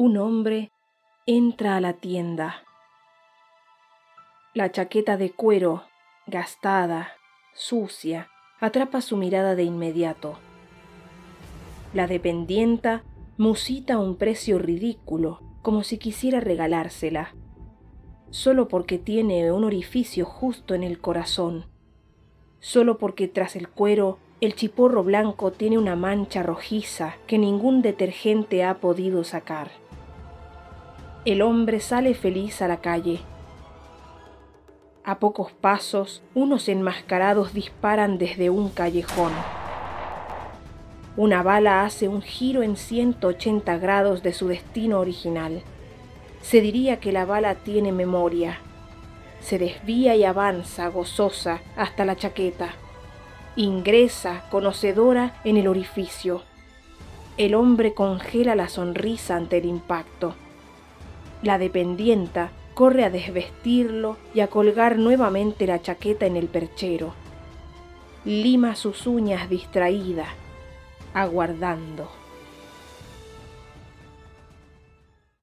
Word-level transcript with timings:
un 0.00 0.16
hombre 0.16 0.70
entra 1.26 1.74
a 1.74 1.80
la 1.80 1.94
tienda. 1.94 2.62
La 4.54 4.70
chaqueta 4.70 5.16
de 5.16 5.32
cuero, 5.32 5.82
gastada, 6.28 7.14
sucia, 7.52 8.28
atrapa 8.60 9.00
su 9.00 9.16
mirada 9.16 9.56
de 9.56 9.64
inmediato. 9.64 10.38
La 11.94 12.06
dependienta 12.06 13.02
musita 13.38 13.98
un 13.98 14.14
precio 14.14 14.60
ridículo, 14.60 15.40
como 15.62 15.82
si 15.82 15.98
quisiera 15.98 16.38
regalársela, 16.38 17.34
solo 18.30 18.68
porque 18.68 18.98
tiene 18.98 19.50
un 19.50 19.64
orificio 19.64 20.24
justo 20.24 20.76
en 20.76 20.84
el 20.84 21.00
corazón, 21.00 21.64
solo 22.60 22.98
porque 22.98 23.26
tras 23.26 23.56
el 23.56 23.68
cuero 23.68 24.20
el 24.40 24.54
chiporro 24.54 25.02
blanco 25.02 25.50
tiene 25.50 25.76
una 25.76 25.96
mancha 25.96 26.44
rojiza 26.44 27.16
que 27.26 27.36
ningún 27.36 27.82
detergente 27.82 28.62
ha 28.62 28.78
podido 28.78 29.24
sacar. 29.24 29.87
El 31.24 31.42
hombre 31.42 31.80
sale 31.80 32.14
feliz 32.14 32.62
a 32.62 32.68
la 32.68 32.76
calle. 32.76 33.20
A 35.04 35.18
pocos 35.18 35.52
pasos, 35.52 36.22
unos 36.34 36.68
enmascarados 36.68 37.52
disparan 37.52 38.18
desde 38.18 38.50
un 38.50 38.70
callejón. 38.70 39.32
Una 41.16 41.42
bala 41.42 41.84
hace 41.84 42.06
un 42.06 42.22
giro 42.22 42.62
en 42.62 42.76
180 42.76 43.78
grados 43.78 44.22
de 44.22 44.32
su 44.32 44.46
destino 44.46 45.00
original. 45.00 45.62
Se 46.40 46.60
diría 46.60 47.00
que 47.00 47.10
la 47.10 47.24
bala 47.24 47.56
tiene 47.56 47.90
memoria. 47.90 48.60
Se 49.40 49.58
desvía 49.58 50.14
y 50.14 50.24
avanza 50.24 50.86
gozosa 50.86 51.60
hasta 51.76 52.04
la 52.04 52.16
chaqueta. 52.16 52.74
Ingresa, 53.56 54.44
conocedora, 54.50 55.40
en 55.42 55.56
el 55.56 55.66
orificio. 55.66 56.42
El 57.36 57.56
hombre 57.56 57.92
congela 57.92 58.54
la 58.54 58.68
sonrisa 58.68 59.34
ante 59.34 59.58
el 59.58 59.64
impacto. 59.64 60.34
La 61.42 61.58
dependienta 61.58 62.50
corre 62.74 63.04
a 63.04 63.10
desvestirlo 63.10 64.16
y 64.34 64.40
a 64.40 64.48
colgar 64.48 64.98
nuevamente 64.98 65.66
la 65.66 65.80
chaqueta 65.80 66.26
en 66.26 66.36
el 66.36 66.46
perchero. 66.46 67.12
Lima 68.24 68.74
sus 68.74 69.06
uñas 69.06 69.48
distraída, 69.48 70.26
aguardando. 71.14 72.10